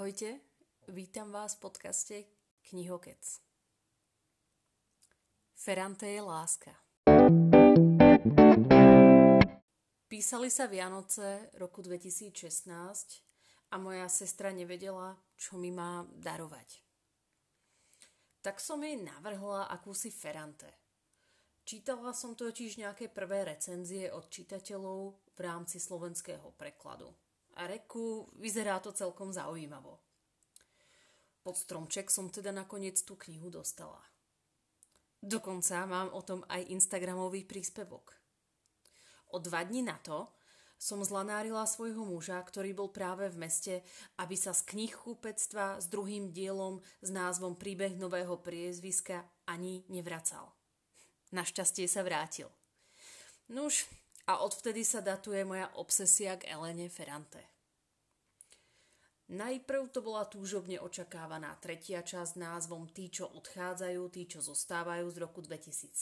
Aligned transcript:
Ahojte, 0.00 0.40
vítam 0.88 1.28
vás 1.28 1.60
v 1.60 1.68
podcaste 1.68 2.24
Knihokec. 2.64 3.20
Ferrante 5.52 6.08
je 6.08 6.22
láska. 6.24 6.72
Písali 10.08 10.48
sa 10.48 10.72
Vianoce 10.72 11.52
roku 11.60 11.84
2016 11.84 12.32
a 13.68 13.76
moja 13.76 14.08
sestra 14.08 14.56
nevedela, 14.56 15.20
čo 15.36 15.60
mi 15.60 15.68
má 15.68 16.08
darovať. 16.16 16.80
Tak 18.40 18.56
som 18.56 18.80
jej 18.80 18.96
navrhla 18.96 19.68
akúsi 19.68 20.08
Ferrante. 20.08 20.80
Čítala 21.68 22.16
som 22.16 22.32
totiž 22.32 22.80
nejaké 22.80 23.12
prvé 23.12 23.44
recenzie 23.44 24.08
od 24.08 24.32
čitateľov 24.32 25.28
v 25.36 25.38
rámci 25.44 25.76
slovenského 25.76 26.56
prekladu. 26.56 27.12
A 27.58 27.66
reku, 27.66 28.30
vyzerá 28.38 28.78
to 28.78 28.92
celkom 28.92 29.32
zaujímavo. 29.32 29.98
Pod 31.40 31.56
stromček 31.56 32.12
som 32.12 32.28
teda 32.28 32.52
nakoniec 32.52 33.00
tú 33.00 33.16
knihu 33.16 33.48
dostala. 33.48 34.04
Dokonca 35.20 35.84
mám 35.84 36.12
o 36.12 36.20
tom 36.24 36.44
aj 36.48 36.68
Instagramový 36.72 37.44
príspevok. 37.44 38.16
O 39.32 39.38
dva 39.40 39.64
dní 39.64 39.84
na 39.84 39.96
to 40.00 40.32
som 40.80 41.04
zlanárila 41.04 41.68
svojho 41.68 42.08
muža, 42.08 42.40
ktorý 42.40 42.72
bol 42.72 42.88
práve 42.88 43.28
v 43.28 43.36
meste, 43.36 43.74
aby 44.16 44.32
sa 44.32 44.56
z 44.56 44.64
knih 44.64 44.96
kúpectva 44.96 45.76
s 45.76 45.92
druhým 45.92 46.32
dielom 46.32 46.80
s 47.04 47.12
názvom 47.12 47.52
Príbeh 47.60 48.00
nového 48.00 48.40
priezviska 48.40 49.28
ani 49.44 49.84
nevracal. 49.92 50.48
Našťastie 51.36 51.84
sa 51.84 52.00
vrátil. 52.00 52.48
Nuž, 53.52 53.84
a 54.30 54.46
odvtedy 54.46 54.86
sa 54.86 55.02
datuje 55.02 55.42
moja 55.42 55.66
obsesia 55.74 56.38
k 56.38 56.54
Elene 56.54 56.86
Ferrante. 56.86 57.42
Najprv 59.30 59.90
to 59.90 60.06
bola 60.06 60.22
túžobne 60.26 60.78
očakávaná 60.78 61.58
tretia 61.58 62.02
časť 62.02 62.38
názvom 62.38 62.86
Tí, 62.94 63.10
čo 63.10 63.26
odchádzajú, 63.26 64.02
tí, 64.10 64.30
čo 64.30 64.38
zostávajú 64.38 65.10
z 65.10 65.16
roku 65.18 65.42
2017, 65.42 65.94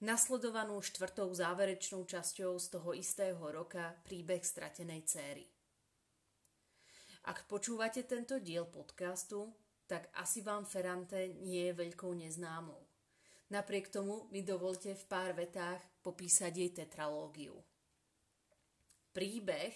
nasledovanú 0.00 0.80
štvrtou 0.80 1.32
záverečnou 1.32 2.08
časťou 2.08 2.56
z 2.56 2.66
toho 2.72 2.96
istého 2.96 3.40
roka 3.40 3.96
príbeh 4.04 4.40
stratenej 4.40 5.04
céry. 5.04 5.44
Ak 7.24 7.48
počúvate 7.48 8.04
tento 8.04 8.36
diel 8.40 8.68
podcastu, 8.68 9.52
tak 9.88 10.12
asi 10.16 10.44
vám 10.44 10.68
Ferrante 10.68 11.36
nie 11.40 11.68
je 11.68 11.76
veľkou 11.76 12.12
neznámou. 12.16 12.83
Napriek 13.54 13.86
tomu 13.86 14.26
mi 14.34 14.42
dovolte 14.42 14.98
v 14.98 15.04
pár 15.06 15.30
vetách 15.30 15.78
popísať 16.02 16.52
jej 16.58 16.70
tetralógiu. 16.74 17.54
Príbeh, 19.14 19.70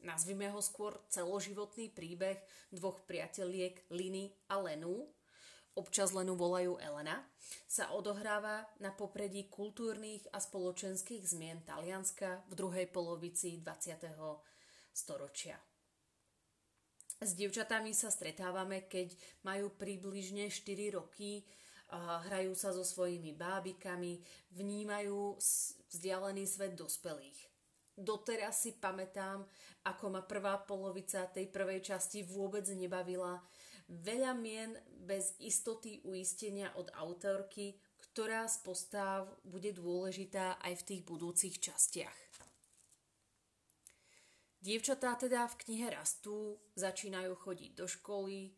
nazvime 0.00 0.48
ho 0.48 0.64
skôr 0.64 0.96
celoživotný 1.12 1.92
príbeh 1.92 2.40
dvoch 2.72 3.04
priateliek 3.04 3.84
Liny 3.92 4.32
a 4.48 4.56
Lenu, 4.64 5.12
občas 5.76 6.16
Lenu 6.16 6.40
volajú 6.40 6.80
Elena, 6.80 7.20
sa 7.68 7.92
odohráva 7.92 8.64
na 8.80 8.96
popredí 8.96 9.44
kultúrnych 9.52 10.24
a 10.32 10.40
spoločenských 10.40 11.28
zmien 11.28 11.60
Talianska 11.68 12.48
v 12.48 12.56
druhej 12.56 12.88
polovici 12.88 13.60
20. 13.60 14.08
storočia. 14.96 15.60
S 17.20 17.36
dievčatami 17.36 17.92
sa 17.92 18.08
stretávame, 18.08 18.88
keď 18.88 19.12
majú 19.44 19.68
približne 19.76 20.48
4 20.48 20.96
roky, 20.96 21.44
hrajú 21.96 22.52
sa 22.52 22.74
so 22.74 22.84
svojimi 22.84 23.32
bábikami, 23.32 24.20
vnímajú 24.52 25.36
vzdialený 25.88 26.44
svet 26.44 26.76
dospelých. 26.76 27.48
Doteraz 27.98 28.62
si 28.62 28.78
pamätám, 28.78 29.42
ako 29.88 30.04
ma 30.12 30.22
prvá 30.22 30.62
polovica 30.62 31.26
tej 31.26 31.50
prvej 31.50 31.82
časti 31.82 32.22
vôbec 32.22 32.62
nebavila, 32.70 33.42
Veľa 33.88 34.36
mien 34.36 34.76
bez 35.00 35.32
istoty 35.40 36.04
uistenia 36.04 36.68
od 36.76 36.92
autorky, 36.92 37.80
ktorá 37.96 38.44
z 38.44 38.60
postav 38.60 39.40
bude 39.48 39.72
dôležitá 39.72 40.60
aj 40.60 40.84
v 40.84 40.86
tých 40.92 41.02
budúcich 41.08 41.56
častiach. 41.56 42.20
Dievčatá 44.60 45.16
teda 45.16 45.48
v 45.48 45.58
knihe 45.64 45.88
rastú, 45.88 46.60
začínajú 46.76 47.32
chodiť 47.40 47.70
do 47.72 47.88
školy, 47.88 48.52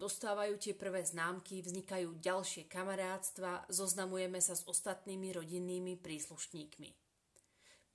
dostávajú 0.00 0.56
tie 0.56 0.74
prvé 0.74 1.04
známky, 1.04 1.60
vznikajú 1.60 2.20
ďalšie 2.22 2.64
kamarátstva, 2.70 3.68
zoznamujeme 3.68 4.40
sa 4.40 4.56
s 4.56 4.64
ostatnými 4.64 5.34
rodinnými 5.36 6.00
príslušníkmi. 6.00 6.90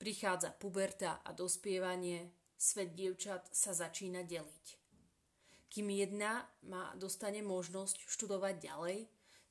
Prichádza 0.00 0.54
puberta 0.56 1.20
a 1.20 1.34
dospievanie, 1.36 2.32
svet 2.56 2.96
dievčat 2.96 3.52
sa 3.52 3.76
začína 3.76 4.24
deliť. 4.24 4.66
Kým 5.70 5.86
jedna 5.92 6.46
má, 6.66 6.94
dostane 6.96 7.44
možnosť 7.44 8.08
študovať 8.08 8.54
ďalej, 8.58 8.98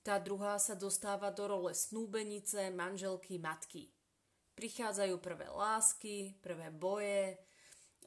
tá 0.04 0.18
druhá 0.18 0.58
sa 0.58 0.74
dostáva 0.74 1.32
do 1.32 1.48
role 1.48 1.72
snúbenice, 1.76 2.72
manželky, 2.72 3.38
matky. 3.38 3.92
Prichádzajú 4.56 5.16
prvé 5.22 5.48
lásky, 5.48 6.36
prvé 6.44 6.72
boje, 6.74 7.40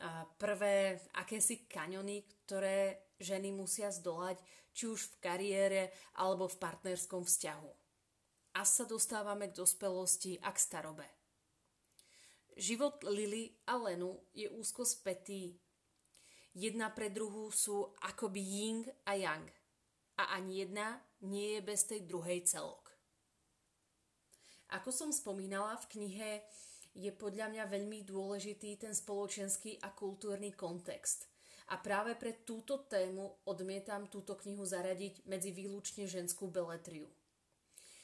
a 0.02 0.26
prvé 0.26 0.98
akési 1.14 1.70
kaňony, 1.70 2.26
ktoré 2.42 3.11
ženy 3.20 3.52
musia 3.52 3.90
zdolať, 3.92 4.40
či 4.72 4.88
už 4.88 5.00
v 5.00 5.14
kariére 5.20 5.82
alebo 6.16 6.48
v 6.48 6.56
partnerskom 6.56 7.24
vzťahu. 7.28 7.70
A 8.56 8.64
sa 8.68 8.84
dostávame 8.84 9.48
k 9.48 9.56
dospelosti 9.56 10.36
a 10.40 10.52
k 10.52 10.58
starobe. 10.60 11.08
Život 12.52 13.00
Lily 13.08 13.48
a 13.68 13.80
Lenu 13.80 14.28
je 14.36 14.48
úzko 14.52 14.84
spätý 14.84 15.56
Jedna 16.52 16.92
pre 16.92 17.08
druhú 17.08 17.48
sú 17.48 17.96
akoby 18.04 18.40
ying 18.44 18.84
a 19.08 19.16
yang. 19.16 19.48
A 20.20 20.36
ani 20.36 20.60
jedna 20.60 21.00
nie 21.24 21.56
je 21.56 21.60
bez 21.64 21.88
tej 21.88 22.04
druhej 22.04 22.44
celok. 22.44 22.92
Ako 24.76 24.92
som 24.92 25.08
spomínala 25.08 25.80
v 25.80 25.88
knihe, 25.96 26.30
je 26.92 27.08
podľa 27.08 27.48
mňa 27.56 27.64
veľmi 27.72 28.04
dôležitý 28.04 28.76
ten 28.76 28.92
spoločenský 28.92 29.80
a 29.80 29.96
kultúrny 29.96 30.52
kontext. 30.52 31.31
A 31.72 31.80
práve 31.80 32.12
pre 32.20 32.36
túto 32.44 32.84
tému 32.84 33.32
odmietam 33.48 34.04
túto 34.12 34.36
knihu 34.44 34.60
zaradiť 34.60 35.24
medzi 35.24 35.56
výlučne 35.56 36.04
ženskú 36.04 36.52
beletriu. 36.52 37.08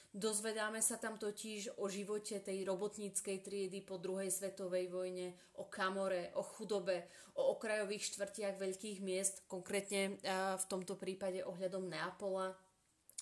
Dozvedáme 0.09 0.81
sa 0.81 0.97
tam 0.97 1.21
totiž 1.21 1.77
o 1.77 1.85
živote 1.93 2.41
tej 2.41 2.65
robotníckej 2.65 3.45
triedy 3.45 3.85
po 3.85 4.01
druhej 4.01 4.33
svetovej 4.33 4.89
vojne, 4.89 5.37
o 5.61 5.69
kamore, 5.69 6.33
o 6.33 6.41
chudobe, 6.41 7.05
o 7.37 7.53
okrajových 7.53 8.09
štvrtiach 8.09 8.57
veľkých 8.57 9.05
miest, 9.05 9.45
konkrétne 9.53 10.17
v 10.57 10.65
tomto 10.65 10.97
prípade 10.97 11.45
ohľadom 11.45 11.93
Neapola. 11.93 12.57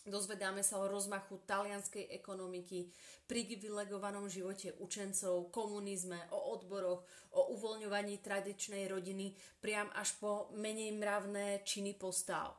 Dozvedáme 0.06 0.62
sa 0.62 0.78
o 0.78 0.86
rozmachu 0.86 1.42
talianskej 1.50 2.14
ekonomiky, 2.14 2.94
privilegovanom 3.26 4.30
živote 4.30 4.78
učencov, 4.78 5.50
komunizme, 5.50 6.30
o 6.30 6.54
odboroch, 6.54 7.02
o 7.34 7.52
uvoľňovaní 7.58 8.22
tradičnej 8.22 8.86
rodiny, 8.86 9.34
priam 9.58 9.90
až 9.98 10.14
po 10.22 10.48
menej 10.54 10.94
mravné 10.94 11.66
činy 11.66 11.98
postav. 11.98 12.54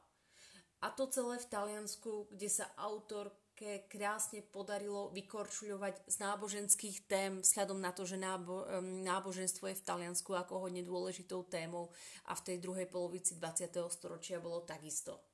A 0.84 0.91
to 0.94 1.09
celé 1.09 1.41
v 1.41 1.50
Taliansku, 1.50 2.30
kde 2.30 2.52
sa 2.52 2.69
autor 2.78 3.34
také 3.57 3.90
krásne 3.90 4.46
podarilo 4.46 5.09
vykorčuľovať 5.18 6.06
z 6.06 6.16
náboženských 6.22 7.09
tém 7.09 7.41
vzhľadom 7.41 7.81
na 7.81 7.90
to, 7.90 8.06
že 8.06 8.13
nábo, 8.13 8.69
náboženstvo 9.02 9.74
je 9.74 9.80
v 9.81 9.81
Taliansku 9.81 10.30
ako 10.38 10.69
hodne 10.69 10.86
dôležitou 10.86 11.41
témou 11.50 11.90
a 12.30 12.38
v 12.38 12.53
tej 12.53 12.57
druhej 12.62 12.86
polovici 12.86 13.34
20. 13.34 13.74
storočia 13.90 14.38
bolo 14.38 14.62
takisto. 14.62 15.26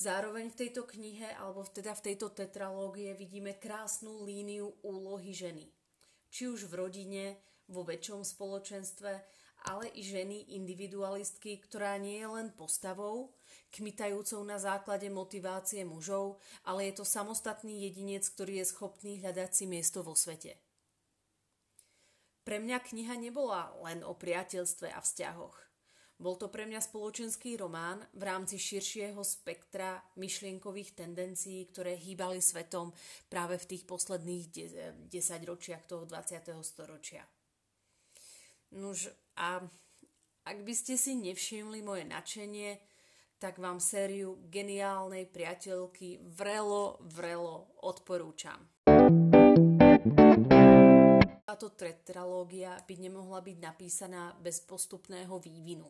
Zároveň 0.00 0.48
v 0.48 0.58
tejto 0.64 0.88
knihe, 0.88 1.28
alebo 1.36 1.60
teda 1.68 1.92
v 1.92 2.04
tejto 2.08 2.32
tetralógie 2.32 3.12
vidíme 3.12 3.60
krásnu 3.60 4.24
líniu 4.24 4.72
úlohy 4.80 5.36
ženy. 5.36 5.68
Či 6.32 6.48
už 6.48 6.72
v 6.72 6.80
rodine, 6.80 7.24
vo 7.68 7.84
väčšom 7.84 8.24
spoločenstve, 8.24 9.12
ale 9.68 9.92
i 9.92 10.00
ženy 10.00 10.56
individualistky, 10.56 11.60
ktorá 11.60 12.00
nie 12.00 12.16
je 12.16 12.28
len 12.32 12.48
postavou, 12.48 13.36
kmitajúcou 13.76 14.40
na 14.40 14.56
základe 14.56 15.12
motivácie 15.12 15.84
mužov, 15.84 16.40
ale 16.64 16.88
je 16.88 16.96
to 16.96 17.04
samostatný 17.04 17.84
jedinec, 17.84 18.24
ktorý 18.24 18.64
je 18.64 18.72
schopný 18.72 19.20
hľadať 19.20 19.50
si 19.52 19.64
miesto 19.68 20.00
vo 20.00 20.16
svete. 20.16 20.56
Pre 22.40 22.56
mňa 22.56 22.80
kniha 22.80 23.20
nebola 23.20 23.68
len 23.84 24.00
o 24.00 24.16
priateľstve 24.16 24.88
a 24.96 24.98
vzťahoch. 25.04 25.69
Bol 26.20 26.36
to 26.36 26.52
pre 26.52 26.68
mňa 26.68 26.84
spoločenský 26.84 27.56
román 27.56 28.04
v 28.12 28.28
rámci 28.28 28.60
širšieho 28.60 29.24
spektra 29.24 30.04
myšlienkových 30.20 30.92
tendencií, 30.92 31.64
ktoré 31.72 31.96
hýbali 31.96 32.44
svetom 32.44 32.92
práve 33.32 33.56
v 33.56 33.68
tých 33.72 33.88
posledných 33.88 34.44
de- 34.52 34.92
desaťročiach 35.08 35.88
toho 35.88 36.04
20. 36.04 36.60
storočia. 36.60 37.24
Nuž 38.76 39.08
a 39.40 39.64
ak 40.44 40.58
by 40.60 40.74
ste 40.76 41.00
si 41.00 41.16
nevšimli 41.16 41.80
moje 41.80 42.04
nadšenie, 42.04 42.76
tak 43.40 43.56
vám 43.56 43.80
sériu 43.80 44.44
geniálnej 44.52 45.24
priateľky 45.24 46.20
vrelo, 46.36 47.00
vrelo 47.00 47.80
odporúčam. 47.80 48.60
Táto 51.48 51.72
tetralógia 51.72 52.76
by 52.84 52.94
nemohla 53.08 53.40
byť 53.40 53.56
napísaná 53.56 54.36
bez 54.36 54.60
postupného 54.68 55.40
vývinu. 55.40 55.88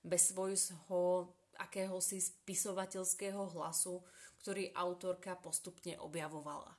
Bez 0.00 0.32
svojho 0.32 1.32
akéhosi 1.60 2.20
spisovateľského 2.24 3.52
hlasu, 3.56 4.00
ktorý 4.40 4.72
autorka 4.72 5.36
postupne 5.36 6.00
objavovala. 6.00 6.72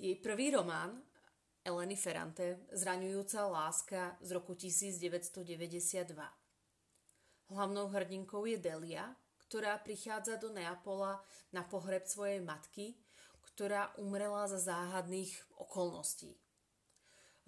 Jej 0.00 0.18
prvý 0.18 0.50
román, 0.50 0.98
Eleny 1.60 1.94
Ferrante, 1.94 2.66
Zraňujúca 2.72 3.46
láska 3.46 4.16
z 4.24 4.32
roku 4.32 4.56
1992. 4.56 6.08
Hlavnou 7.52 7.86
hrdinkou 7.92 8.48
je 8.48 8.56
Delia, 8.56 9.12
ktorá 9.44 9.76
prichádza 9.82 10.40
do 10.40 10.48
Neapola 10.50 11.20
na 11.52 11.66
pohreb 11.66 12.08
svojej 12.08 12.40
matky, 12.40 12.96
ktorá 13.52 13.92
umrela 14.00 14.48
za 14.48 14.56
záhadných 14.56 15.36
okolností. 15.60 16.38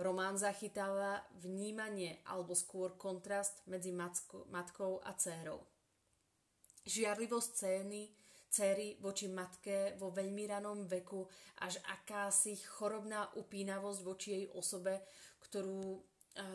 Román 0.02 0.34
zachytáva 0.34 1.22
vnímanie 1.38 2.18
alebo 2.26 2.52
skôr 2.58 2.98
kontrast 2.98 3.62
medzi 3.70 3.94
matkou 3.94 4.98
a 5.06 5.10
dcérou. 5.14 5.62
Žiarlivosť 6.82 7.50
scény 7.54 8.10
céry 8.52 9.00
voči 9.00 9.32
matke 9.32 9.96
vo 9.96 10.12
veľmi 10.12 10.44
ranom 10.50 10.84
veku, 10.84 11.24
až 11.64 11.80
akási 11.88 12.58
chorobná 12.66 13.32
upínavosť 13.38 14.00
voči 14.04 14.28
jej 14.36 14.46
osobe, 14.52 15.00
ktorú 15.40 16.02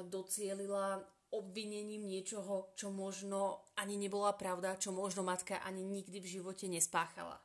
docielila 0.05 1.01
obvinením 1.33 2.05
niečoho, 2.05 2.75
čo 2.77 2.93
možno 2.93 3.65
ani 3.79 3.97
nebola 3.97 4.37
pravda, 4.37 4.77
čo 4.77 4.93
možno 4.93 5.25
matka 5.25 5.57
ani 5.65 5.81
nikdy 5.81 6.21
v 6.21 6.31
živote 6.39 6.69
nespáchala. 6.69 7.41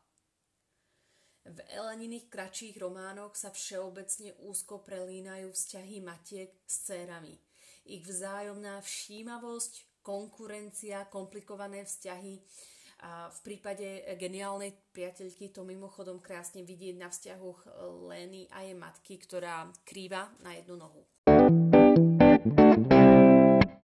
V 1.42 1.58
Eleniných 1.74 2.30
kratších 2.30 2.78
románoch 2.78 3.34
sa 3.34 3.50
všeobecne 3.50 4.30
úzko 4.46 4.78
prelínajú 4.86 5.50
vzťahy 5.50 5.98
matiek 5.98 6.54
s 6.62 6.86
cérami. 6.86 7.34
Ich 7.82 8.06
vzájomná 8.06 8.78
všímavosť, 8.78 10.06
konkurencia, 10.06 11.10
komplikované 11.10 11.82
vzťahy. 11.82 12.38
A 13.02 13.26
v 13.26 13.38
prípade 13.42 14.06
geniálnej 14.14 14.70
priateľky 14.94 15.50
to 15.50 15.66
mimochodom 15.66 16.22
krásne 16.22 16.62
vidieť 16.62 16.94
na 16.94 17.10
vzťahoch 17.10 17.66
Leny 18.06 18.46
a 18.54 18.62
jej 18.62 18.78
matky, 18.78 19.18
ktorá 19.18 19.66
krýva 19.82 20.30
na 20.46 20.54
jednu 20.54 20.78
nohu. 20.78 21.02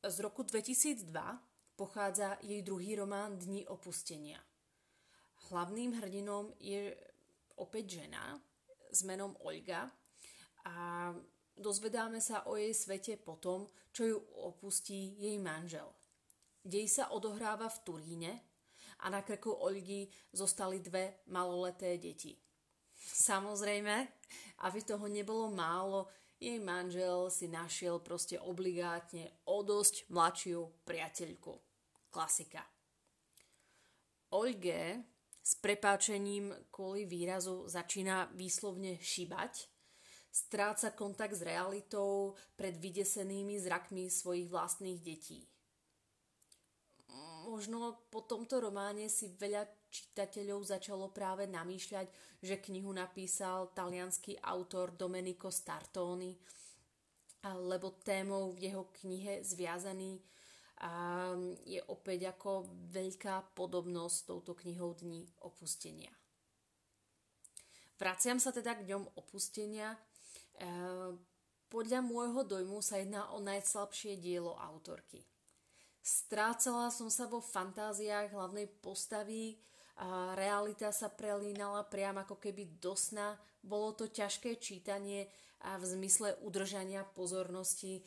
Z 0.01 0.17
roku 0.25 0.41
2002 0.41 1.05
pochádza 1.77 2.41
jej 2.41 2.65
druhý 2.65 2.97
román 2.97 3.37
Dni 3.37 3.69
opustenia. 3.69 4.41
Hlavným 5.53 6.01
hrdinom 6.01 6.49
je 6.57 6.97
opäť 7.57 8.01
žena 8.01 8.37
s 8.93 9.05
menom 9.05 9.33
Olga 9.41 9.89
a 10.65 11.09
dozvedáme 11.57 12.21
sa 12.21 12.45
o 12.49 12.57
jej 12.57 12.73
svete 12.73 13.17
potom, 13.17 13.69
čo 13.93 14.01
ju 14.05 14.17
opustí 14.45 15.17
jej 15.21 15.37
manžel. 15.37 15.85
Dej 16.63 16.87
sa 16.89 17.11
odohráva 17.11 17.67
v 17.67 17.81
Turíne 17.83 18.33
a 19.03 19.11
na 19.11 19.21
krku 19.21 19.51
Olgy 19.51 20.07
zostali 20.31 20.79
dve 20.79 21.27
maloleté 21.27 21.99
deti. 21.99 22.31
Samozrejme, 23.03 23.95
aby 24.63 24.79
toho 24.81 25.11
nebolo 25.11 25.51
málo, 25.51 26.07
jej 26.39 26.59
manžel 26.59 27.27
si 27.27 27.51
našiel 27.51 27.99
proste 27.99 28.39
obligátne 28.39 29.43
o 29.51 29.59
dosť 29.63 30.07
mladšiu 30.07 30.87
priateľku. 30.87 31.53
Klasika. 32.07 32.63
Olge 34.33 35.12
s 35.43 35.59
prepáčením 35.59 36.55
kvôli 36.71 37.03
výrazu 37.03 37.67
začína 37.67 38.31
výslovne 38.31 38.95
šibať, 39.03 39.67
stráca 40.31 40.95
kontakt 40.95 41.35
s 41.35 41.43
realitou 41.43 42.39
pred 42.55 42.73
vydesenými 42.79 43.59
zrakmi 43.59 44.07
svojich 44.07 44.47
vlastných 44.47 45.03
detí. 45.03 45.43
Možno 47.43 48.07
po 48.07 48.23
tomto 48.23 48.63
románe 48.63 49.11
si 49.11 49.35
veľa 49.35 49.67
čitateľov 49.91 50.63
začalo 50.63 51.11
práve 51.11 51.45
namýšľať, 51.45 52.07
že 52.41 52.63
knihu 52.63 52.89
napísal 52.95 53.69
talianský 53.75 54.39
autor 54.41 54.95
Domenico 54.95 55.51
Startoni, 55.51 56.33
lebo 57.43 57.99
témou 58.01 58.55
v 58.55 58.71
jeho 58.71 58.89
knihe 59.03 59.43
zviazaný 59.43 60.23
a 60.83 60.91
je 61.63 61.79
opäť 61.87 62.35
ako 62.35 62.67
veľká 62.91 63.55
podobnosť 63.55 64.15
s 64.15 64.27
touto 64.27 64.51
knihou 64.51 64.91
Dní 64.99 65.23
opustenia. 65.47 66.11
Vraciam 67.95 68.35
sa 68.35 68.51
teda 68.51 68.75
k 68.75 68.83
dňom 68.91 69.15
opustenia. 69.15 69.95
E, 69.95 69.97
podľa 71.71 72.03
môjho 72.03 72.43
dojmu 72.43 72.83
sa 72.83 72.99
jedná 72.99 73.31
o 73.31 73.39
najslabšie 73.39 74.19
dielo 74.19 74.59
autorky. 74.59 75.23
Strácala 76.03 76.91
som 76.91 77.07
sa 77.07 77.31
vo 77.31 77.39
fantáziách 77.39 78.35
hlavnej 78.35 78.67
postavy, 78.83 79.55
a 79.93 80.33
realita 80.33 80.89
sa 80.89 81.13
prelínala 81.13 81.85
priam 81.85 82.17
ako 82.17 82.41
keby 82.41 82.81
do 82.81 82.97
sna. 82.97 83.37
Bolo 83.61 83.93
to 83.93 84.09
ťažké 84.09 84.57
čítanie 84.57 85.29
v 85.63 85.83
zmysle 85.83 86.35
udržania 86.43 87.07
pozornosti, 87.07 88.03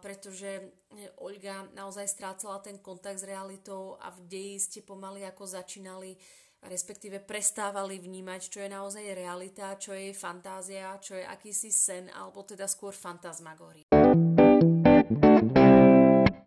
pretože 0.00 0.72
Olga 1.20 1.68
naozaj 1.76 2.08
strácala 2.08 2.64
ten 2.64 2.80
kontakt 2.80 3.20
s 3.20 3.28
realitou 3.28 4.00
a 4.00 4.08
v 4.08 4.24
deji 4.24 4.56
ste 4.56 4.80
pomaly 4.80 5.28
ako 5.28 5.44
začínali 5.44 6.16
respektíve 6.66 7.22
prestávali 7.22 8.00
vnímať, 8.00 8.40
čo 8.50 8.58
je 8.64 8.70
naozaj 8.72 9.14
realita, 9.14 9.78
čo 9.78 9.94
je 9.94 10.10
fantázia, 10.10 10.98
čo 10.98 11.14
je 11.14 11.22
akýsi 11.22 11.70
sen, 11.70 12.10
alebo 12.10 12.42
teda 12.42 12.66
skôr 12.66 12.90
fantasmagória. 12.90 13.86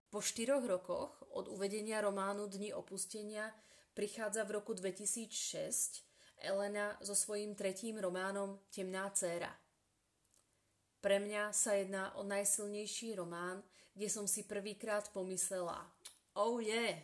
Po 0.09 0.19
štyroch 0.19 0.65
rokoch 0.65 1.23
od 1.31 1.47
uvedenia 1.47 2.03
románu 2.03 2.49
Dni 2.51 2.75
opustenia 2.75 3.53
prichádza 3.95 4.43
v 4.43 4.59
roku 4.59 4.75
2006 4.75 6.03
Elena 6.41 6.97
so 6.99 7.15
svojím 7.15 7.55
tretím 7.55 8.01
románom 8.01 8.59
Temná 8.73 9.07
dcéra– 9.13 9.53
pre 10.99 11.19
mňa 11.19 11.55
sa 11.55 11.75
jedná 11.79 12.11
o 12.19 12.23
najsilnejší 12.27 13.15
román, 13.15 13.63
kde 13.95 14.07
som 14.11 14.27
si 14.27 14.43
prvýkrát 14.47 15.07
pomyslela 15.11 15.87
oh 16.39 16.63
yeah, 16.63 16.95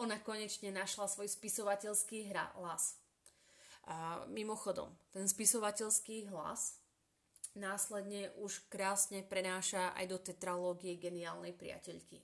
ona 0.00 0.16
konečne 0.22 0.72
našla 0.72 1.04
svoj 1.04 1.28
spisovateľský 1.28 2.32
hlas. 2.32 2.96
A 3.84 4.24
mimochodom, 4.32 4.88
ten 5.12 5.28
spisovateľský 5.28 6.32
hlas 6.32 6.80
následne 7.52 8.30
už 8.40 8.64
krásne 8.70 9.20
prenáša 9.26 9.92
aj 9.98 10.06
do 10.08 10.18
tetralógie 10.22 10.96
geniálnej 10.96 11.52
priateľky. 11.52 12.22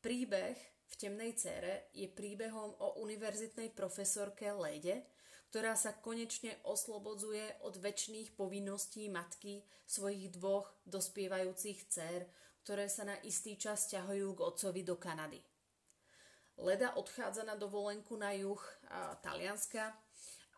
Príbeh 0.00 0.56
v 0.92 1.08
Temnej 1.08 1.32
cére 1.40 1.88
je 1.96 2.04
príbehom 2.04 2.76
o 2.84 3.00
univerzitnej 3.00 3.72
profesorke 3.72 4.52
Lede, 4.52 5.08
ktorá 5.48 5.72
sa 5.72 5.96
konečne 5.96 6.60
oslobodzuje 6.68 7.64
od 7.64 7.80
väčšných 7.80 8.36
povinností 8.36 9.08
matky 9.08 9.64
svojich 9.88 10.36
dvoch 10.36 10.68
dospievajúcich 10.84 11.88
dcer, 11.88 12.28
ktoré 12.64 12.92
sa 12.92 13.08
na 13.08 13.16
istý 13.24 13.56
čas 13.56 13.88
ťahujú 13.88 14.36
k 14.36 14.44
otcovi 14.44 14.80
do 14.84 14.96
Kanady. 15.00 15.40
Leda 16.60 16.96
odchádza 17.00 17.48
na 17.48 17.56
dovolenku 17.56 18.16
na 18.20 18.36
juh 18.36 18.60
a, 18.88 19.16
Talianska 19.20 19.96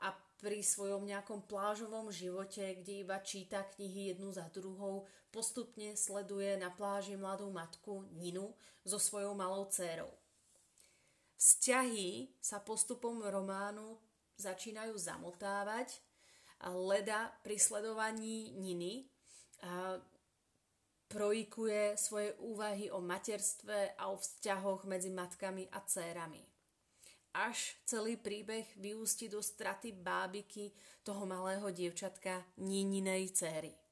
a 0.02 0.14
pri 0.42 0.60
svojom 0.60 1.06
nejakom 1.06 1.46
plážovom 1.46 2.10
živote, 2.10 2.82
kde 2.82 3.06
iba 3.06 3.22
číta 3.22 3.62
knihy 3.64 4.14
jednu 4.14 4.34
za 4.34 4.50
druhou, 4.50 5.06
postupne 5.30 5.94
sleduje 5.98 6.58
na 6.58 6.70
pláži 6.70 7.18
mladú 7.18 7.50
matku 7.50 8.06
Ninu 8.14 8.54
so 8.86 8.98
svojou 8.98 9.32
malou 9.34 9.66
dcérou. 9.70 10.23
Vzťahy 11.44 12.40
sa 12.40 12.56
postupom 12.64 13.20
románu 13.20 14.00
začínajú 14.40 14.96
zamotávať. 14.96 16.00
Leda 16.72 17.36
pri 17.44 17.60
sledovaní 17.60 18.56
Niny 18.56 19.04
projikuje 21.04 22.00
svoje 22.00 22.32
úvahy 22.40 22.88
o 22.88 23.04
materstve 23.04 23.92
a 23.92 24.08
o 24.08 24.16
vzťahoch 24.16 24.88
medzi 24.88 25.12
matkami 25.12 25.68
a 25.68 25.84
cérami. 25.84 26.40
Až 27.36 27.76
celý 27.84 28.16
príbeh 28.16 28.64
vyústi 28.80 29.28
do 29.28 29.44
straty 29.44 29.92
bábiky 29.92 30.72
toho 31.04 31.28
malého 31.28 31.68
dievčatka 31.68 32.40
Nininej 32.56 33.36
céry. 33.36 33.83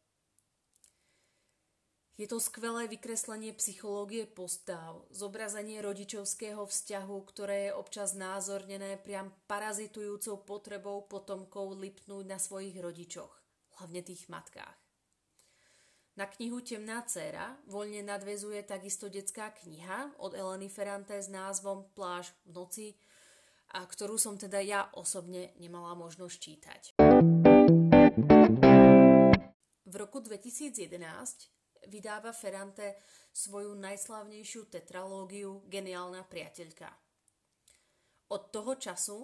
Je 2.23 2.31
to 2.31 2.38
skvelé 2.38 2.87
vykreslenie 2.87 3.50
psychológie 3.59 4.31
postav, 4.31 5.02
zobrazenie 5.11 5.83
rodičovského 5.83 6.62
vzťahu, 6.62 7.17
ktoré 7.26 7.67
je 7.67 7.73
občas 7.75 8.14
názornené 8.14 8.95
priam 9.02 9.35
parazitujúcou 9.50 10.47
potrebou 10.47 11.02
potomkov 11.11 11.75
lipnúť 11.83 12.23
na 12.23 12.38
svojich 12.38 12.79
rodičoch, 12.79 13.26
hlavne 13.75 14.07
tých 14.07 14.31
matkách. 14.31 14.79
Na 16.14 16.31
knihu 16.31 16.62
Temná 16.62 17.02
dcéra 17.02 17.59
voľne 17.67 18.07
nadvezuje 18.07 18.62
takisto 18.62 19.11
detská 19.11 19.50
kniha 19.59 20.14
od 20.23 20.38
Eleny 20.38 20.71
Ferrante 20.71 21.19
s 21.19 21.26
názvom 21.26 21.91
Pláž 21.91 22.31
v 22.47 22.55
noci, 22.55 22.87
a 23.75 23.83
ktorú 23.83 24.14
som 24.14 24.38
teda 24.38 24.62
ja 24.62 24.87
osobne 24.95 25.50
nemala 25.59 25.99
možnosť 25.99 26.37
čítať. 26.38 26.83
V 29.91 29.95
roku 29.99 30.23
2011 30.23 31.50
vydáva 31.88 32.30
Ferrante 32.30 33.00
svoju 33.32 33.74
najslavnejšiu 33.74 34.68
tetralógiu 34.68 35.64
Geniálna 35.66 36.26
priateľka. 36.28 36.90
Od 38.32 38.42
toho 38.52 38.76
času 38.76 39.18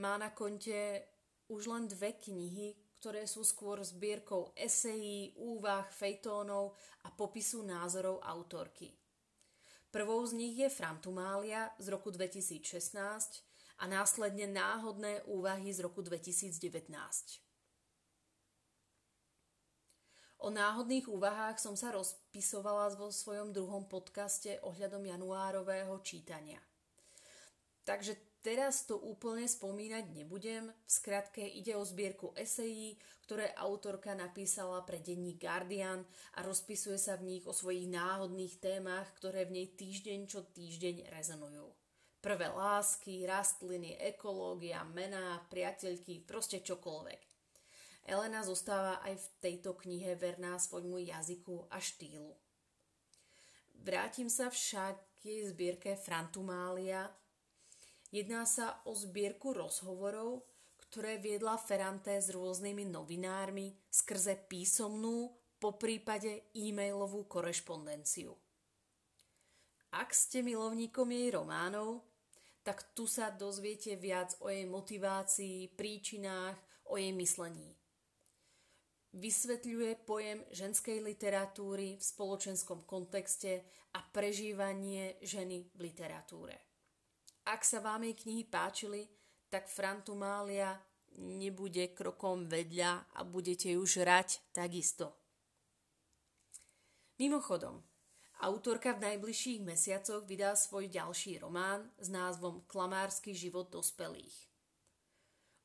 má 0.00 0.16
na 0.16 0.32
konte 0.32 1.04
už 1.48 1.68
len 1.68 1.84
dve 1.88 2.16
knihy, 2.16 2.72
ktoré 3.00 3.28
sú 3.28 3.44
skôr 3.44 3.84
zbierkou 3.84 4.56
esejí, 4.56 5.36
úvah, 5.36 5.84
fejtónov 5.92 6.72
a 7.04 7.12
popisu 7.12 7.60
názorov 7.60 8.24
autorky. 8.24 8.96
Prvou 9.92 10.24
z 10.26 10.32
nich 10.32 10.56
je 10.58 10.72
Frantumália 10.72 11.70
z 11.78 11.92
roku 11.92 12.10
2016 12.10 13.44
a 13.78 13.84
následne 13.86 14.48
náhodné 14.48 15.22
úvahy 15.28 15.68
z 15.70 15.84
roku 15.84 16.00
2019. 16.00 17.43
O 20.42 20.50
náhodných 20.50 21.06
úvahách 21.08 21.62
som 21.62 21.78
sa 21.78 21.94
rozpisovala 21.94 22.92
vo 22.98 23.08
svojom 23.08 23.54
druhom 23.54 23.86
podcaste 23.86 24.58
ohľadom 24.66 25.06
januárového 25.06 25.94
čítania. 26.02 26.60
Takže 27.84 28.16
teraz 28.40 28.88
to 28.88 28.96
úplne 28.96 29.44
spomínať 29.44 30.04
nebudem. 30.12 30.72
V 30.72 30.90
skratke 30.90 31.44
ide 31.44 31.76
o 31.76 31.84
zbierku 31.84 32.32
esejí, 32.36 32.96
ktoré 33.24 33.52
autorka 33.56 34.12
napísala 34.12 34.84
pre 34.84 35.00
denní 35.00 35.36
Guardian 35.40 36.04
a 36.36 36.44
rozpisuje 36.44 37.00
sa 37.00 37.16
v 37.16 37.36
nich 37.36 37.44
o 37.48 37.52
svojich 37.52 37.88
náhodných 37.88 38.60
témach, 38.60 39.12
ktoré 39.16 39.48
v 39.48 39.60
nej 39.60 39.68
týždeň 39.72 40.20
čo 40.28 40.44
týždeň 40.44 41.08
rezonujú. 41.12 41.72
Prvé 42.24 42.48
lásky, 42.48 43.28
rastliny, 43.28 44.00
ekológia, 44.00 44.80
mená, 44.88 45.44
priateľky, 45.52 46.24
proste 46.24 46.64
čokoľvek. 46.64 47.33
Elena 48.04 48.44
zostáva 48.44 49.00
aj 49.00 49.16
v 49.16 49.26
tejto 49.40 49.72
knihe 49.80 50.12
verná 50.20 50.60
svojmu 50.60 51.00
jazyku 51.08 51.72
a 51.72 51.80
štýlu. 51.80 52.36
Vrátim 53.80 54.28
sa 54.28 54.52
však 54.52 54.96
k 55.16 55.20
jej 55.24 55.42
zbierke 55.48 55.96
Frantumália. 55.96 57.08
Jedná 58.12 58.44
sa 58.44 58.84
o 58.84 58.92
zbierku 58.92 59.56
rozhovorov, 59.56 60.44
ktoré 60.76 61.16
viedla 61.16 61.56
Ferrante 61.56 62.12
s 62.12 62.28
rôznymi 62.28 62.92
novinármi 62.92 63.72
skrze 63.88 64.36
písomnú, 64.36 65.32
po 65.54 65.80
prípade 65.80 66.52
e-mailovú 66.52 67.24
korešpondenciu. 67.24 68.36
Ak 69.96 70.12
ste 70.12 70.44
milovníkom 70.44 71.08
jej 71.08 71.32
románov, 71.32 72.04
tak 72.60 72.92
tu 72.92 73.08
sa 73.08 73.32
dozviete 73.32 73.96
viac 73.96 74.36
o 74.44 74.52
jej 74.52 74.68
motivácii, 74.68 75.72
príčinách, 75.72 76.60
o 76.92 77.00
jej 77.00 77.16
myslení 77.16 77.72
vysvetľuje 79.14 80.02
pojem 80.02 80.42
ženskej 80.50 80.98
literatúry 80.98 81.94
v 81.96 82.02
spoločenskom 82.02 82.82
kontexte 82.82 83.62
a 83.94 84.02
prežívanie 84.02 85.22
ženy 85.22 85.70
v 85.74 85.78
literatúre. 85.86 86.58
Ak 87.46 87.62
sa 87.62 87.78
vám 87.78 88.02
jej 88.02 88.16
knihy 88.18 88.44
páčili, 88.48 89.06
tak 89.46 89.70
Frantumália 89.70 90.74
nebude 91.20 91.94
krokom 91.94 92.50
vedľa 92.50 93.14
a 93.14 93.20
budete 93.22 93.70
ju 93.78 93.86
žrať 93.86 94.42
takisto. 94.50 95.14
Mimochodom, 97.22 97.78
autorka 98.42 98.98
v 98.98 99.14
najbližších 99.14 99.62
mesiacoch 99.62 100.26
vydá 100.26 100.58
svoj 100.58 100.90
ďalší 100.90 101.38
román 101.38 101.86
s 102.02 102.10
názvom 102.10 102.66
Klamársky 102.66 103.30
život 103.30 103.70
dospelých. 103.70 104.53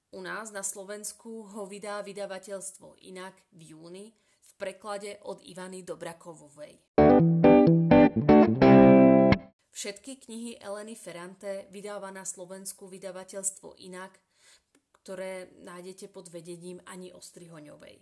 U 0.10 0.26
nás 0.26 0.50
na 0.50 0.66
Slovensku 0.66 1.46
ho 1.54 1.70
vydá 1.70 2.02
vydavateľstvo 2.02 2.98
inak 3.06 3.38
v 3.54 3.78
júni 3.78 4.06
v 4.42 4.52
preklade 4.58 5.22
od 5.22 5.38
Ivany 5.46 5.86
Dobrakovovej. 5.86 6.82
Všetky 9.70 10.18
knihy 10.18 10.58
Eleny 10.58 10.98
Ferrante 10.98 11.70
vydáva 11.70 12.10
na 12.10 12.26
Slovensku 12.26 12.90
vydavateľstvo 12.90 13.78
inak, 13.86 14.18
ktoré 14.98 15.54
nájdete 15.62 16.10
pod 16.10 16.34
vedením 16.34 16.82
Ani 16.90 17.14
Ostrihoňovej. 17.14 18.02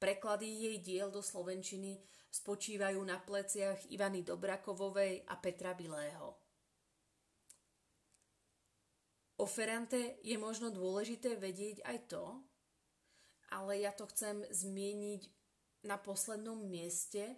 Preklady 0.00 0.48
jej 0.48 0.76
diel 0.80 1.12
do 1.12 1.20
slovenčiny 1.20 2.00
spočívajú 2.32 3.00
na 3.04 3.20
pleciach 3.20 3.92
Ivany 3.92 4.24
Dobrakovovej 4.24 5.28
a 5.28 5.36
Petra 5.36 5.76
Bilého. 5.76 6.45
O 9.36 9.44
Ferrante 9.44 10.16
je 10.24 10.36
možno 10.40 10.72
dôležité 10.72 11.36
vedieť 11.36 11.84
aj 11.84 12.08
to, 12.08 12.24
ale 13.52 13.84
ja 13.84 13.92
to 13.92 14.08
chcem 14.08 14.42
zmieniť 14.48 15.22
na 15.84 16.00
poslednom 16.00 16.56
mieste, 16.66 17.36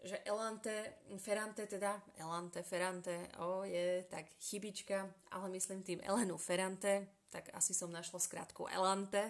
že 0.00 0.16
Elante, 0.24 1.04
Ferrante, 1.20 1.68
teda 1.68 2.00
Elante, 2.16 2.64
Ferrante, 2.64 3.28
o, 3.36 3.68
je 3.68 4.00
tak 4.08 4.32
chybička, 4.40 5.12
ale 5.36 5.46
myslím 5.52 5.84
tým 5.84 6.00
Elenu 6.00 6.40
Ferrante, 6.40 7.20
tak 7.28 7.52
asi 7.52 7.76
som 7.76 7.92
našla 7.92 8.16
skrátku 8.16 8.64
Elante. 8.72 9.28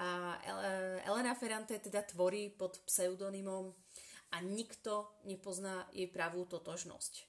A 0.00 0.40
Elena 1.04 1.36
Ferrante 1.36 1.76
teda 1.76 2.00
tvorí 2.08 2.48
pod 2.48 2.80
pseudonymom 2.88 3.68
a 4.32 4.40
nikto 4.40 5.20
nepozná 5.28 5.84
jej 5.92 6.08
pravú 6.08 6.48
totožnosť. 6.48 7.28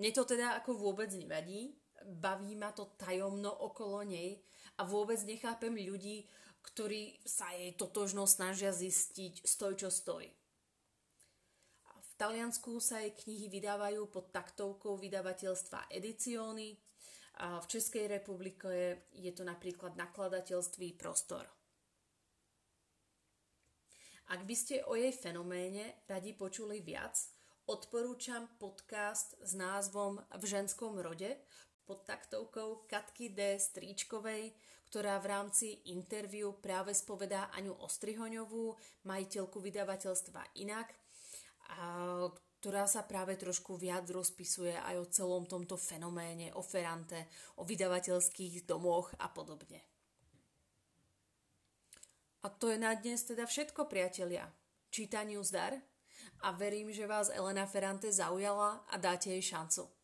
Mne 0.00 0.10
to 0.16 0.24
teda 0.24 0.56
ako 0.56 0.80
vôbec 0.80 1.12
nevadí, 1.12 1.76
baví 2.04 2.54
ma 2.54 2.72
to 2.72 2.92
tajomno 3.00 3.50
okolo 3.50 4.04
nej 4.04 4.40
a 4.78 4.84
vôbec 4.84 5.18
nechápem 5.24 5.72
ľudí, 5.72 6.28
ktorí 6.64 7.20
sa 7.24 7.52
jej 7.52 7.76
totožno 7.76 8.24
snažia 8.24 8.72
zistiť 8.72 9.44
stoj 9.44 9.72
čo 9.76 9.88
stoj. 9.92 10.24
V 11.84 12.10
Taliansku 12.16 12.78
sa 12.78 13.02
jej 13.02 13.12
knihy 13.12 13.50
vydávajú 13.50 14.06
pod 14.08 14.30
taktovkou 14.30 14.96
vydavateľstva 15.02 15.90
Edizioni 15.90 16.78
a 17.42 17.58
v 17.58 17.66
Českej 17.66 18.06
republike 18.06 19.10
je 19.10 19.32
to 19.34 19.42
napríklad 19.42 19.98
nakladateľství 19.98 20.94
Prostor. 20.94 21.42
Ak 24.30 24.46
by 24.46 24.56
ste 24.56 24.86
o 24.88 24.96
jej 24.96 25.12
fenoméne 25.12 26.00
radi 26.08 26.32
počuli 26.32 26.80
viac, 26.80 27.18
odporúčam 27.68 28.48
podcast 28.56 29.36
s 29.42 29.52
názvom 29.52 30.16
V 30.40 30.44
ženskom 30.48 30.96
rode, 30.96 31.44
pod 31.84 32.04
taktovkou 32.08 32.88
Katky 32.88 33.32
D. 33.32 33.60
Stríčkovej, 33.60 34.56
ktorá 34.88 35.20
v 35.20 35.26
rámci 35.30 35.66
interviu 35.92 36.56
práve 36.56 36.96
spovedá 36.96 37.52
Aňu 37.52 37.76
Ostrihoňovú, 37.84 38.76
majiteľku 39.04 39.60
vydavateľstva 39.60 40.60
Inak, 40.64 40.92
a 41.76 41.78
ktorá 42.64 42.88
sa 42.88 43.04
práve 43.04 43.36
trošku 43.36 43.76
viac 43.76 44.08
rozpisuje 44.08 44.72
aj 44.72 44.96
o 44.96 45.10
celom 45.12 45.44
tomto 45.44 45.76
fenoméne, 45.76 46.48
o 46.56 46.64
Ferrante, 46.64 47.28
o 47.60 47.62
vydavateľských 47.68 48.64
domoch 48.64 49.12
a 49.20 49.28
podobne. 49.28 49.84
A 52.44 52.48
to 52.48 52.72
je 52.72 52.80
na 52.80 52.96
dnes 52.96 53.24
teda 53.24 53.44
všetko, 53.44 53.84
priatelia. 53.88 54.48
Čítaniu 54.88 55.44
zdar 55.44 55.76
a 56.40 56.52
verím, 56.52 56.92
že 56.92 57.08
vás 57.08 57.28
Elena 57.32 57.68
Ferrante 57.68 58.12
zaujala 58.12 58.84
a 58.88 58.94
dáte 58.96 59.32
jej 59.32 59.42
šancu. 59.42 60.03